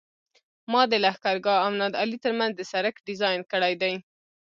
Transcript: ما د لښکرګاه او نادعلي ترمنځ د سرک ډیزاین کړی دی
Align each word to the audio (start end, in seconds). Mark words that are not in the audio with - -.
ما 0.71 0.81
د 0.91 0.93
لښکرګاه 1.03 1.61
او 1.65 1.69
نادعلي 1.79 2.17
ترمنځ 2.25 2.51
د 2.55 2.61
سرک 2.71 2.95
ډیزاین 3.07 3.39
کړی 3.51 3.73
دی 3.81 3.93